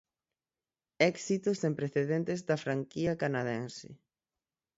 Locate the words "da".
2.47-2.61